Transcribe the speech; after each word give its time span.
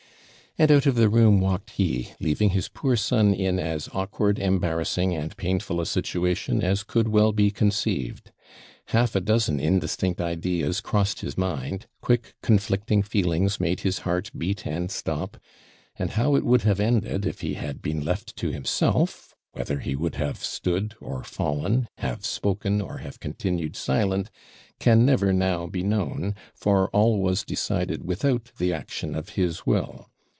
And 0.59 0.69
out 0.69 0.85
of 0.85 0.95
the 0.95 1.07
room 1.07 1.39
walked 1.39 1.69
he, 1.71 2.09
leaving 2.19 2.49
his 2.49 2.67
poor 2.67 2.97
son 2.97 3.33
in 3.33 3.57
as 3.57 3.87
awkward, 3.93 4.37
embarrassing, 4.37 5.15
and 5.15 5.35
painful 5.37 5.79
a 5.79 5.85
situation, 5.85 6.61
as 6.61 6.83
could 6.83 7.07
well 7.07 7.31
be 7.31 7.51
conceived. 7.51 8.33
Half 8.87 9.15
a 9.15 9.21
dozen 9.21 9.61
indistinct 9.61 10.19
ideas 10.19 10.81
crossed 10.81 11.21
his 11.21 11.37
mind; 11.37 11.87
quick 12.01 12.35
conflicting 12.41 13.01
feelings 13.01 13.61
made 13.61 13.79
his 13.79 13.99
heart 13.99 14.29
beat 14.37 14.67
and 14.67 14.91
stop. 14.91 15.37
And 15.95 16.11
how 16.11 16.35
it 16.35 16.43
would 16.43 16.63
have 16.63 16.81
ended, 16.81 17.25
if 17.25 17.39
he 17.39 17.53
had 17.53 17.81
been 17.81 18.03
left 18.03 18.35
to 18.35 18.49
himself, 18.49 19.33
whether 19.53 19.79
he 19.79 19.95
would 19.95 20.15
have 20.15 20.43
stood 20.43 20.95
or 20.99 21.23
fallen, 21.23 21.87
have 21.99 22.25
spoken 22.25 22.81
or 22.81 22.97
have 22.97 23.21
continued 23.21 23.77
silent, 23.77 24.29
can 24.81 25.05
never 25.05 25.31
now 25.31 25.65
be 25.67 25.81
known, 25.81 26.35
for 26.53 26.89
all 26.89 27.21
was 27.21 27.45
decided 27.45 28.03
without 28.03 28.51
the 28.57 28.73
action 28.73 29.15
of 29.15 29.29
his 29.29 29.65
will. 29.65 30.09